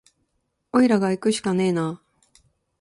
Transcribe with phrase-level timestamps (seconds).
[0.73, 2.01] おいらがいくしかねえな